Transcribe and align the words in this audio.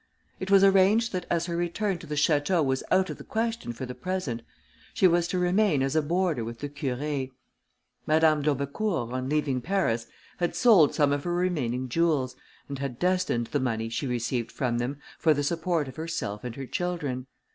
It 0.39 0.49
was 0.49 0.63
arranged 0.63 1.11
that 1.13 1.27
as 1.29 1.45
her 1.45 1.55
return 1.55 1.99
to 1.99 2.07
the 2.07 2.15
château 2.15 2.65
was 2.65 2.83
out 2.89 3.11
of 3.11 3.19
the 3.19 3.23
question 3.23 3.71
for 3.71 3.85
the 3.85 3.93
present, 3.93 4.41
she 4.95 5.05
was 5.05 5.27
to 5.27 5.37
remain 5.37 5.83
as 5.83 5.95
a 5.95 6.01
boarder 6.01 6.43
with 6.43 6.57
the 6.57 6.69
Curé. 6.69 7.29
Madame 8.07 8.41
d'Aubecourt, 8.41 9.13
on 9.13 9.29
leaving 9.29 9.61
Paris, 9.61 10.07
had 10.37 10.55
sold 10.55 10.95
some 10.95 11.11
of 11.11 11.23
her 11.23 11.35
remaining 11.35 11.87
jewels, 11.87 12.35
and 12.67 12.79
had 12.79 12.97
destined 12.97 13.45
the 13.51 13.59
money 13.59 13.89
she 13.89 14.07
received 14.07 14.51
from 14.51 14.79
them 14.79 14.97
for 15.19 15.35
the 15.35 15.43
support 15.43 15.87
of 15.87 15.97
herself 15.97 16.43
and 16.43 16.55
her 16.55 16.65
children. 16.65 17.27